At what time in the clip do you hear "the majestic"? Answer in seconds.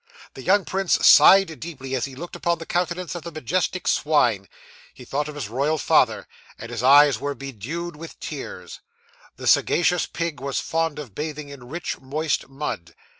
3.21-3.87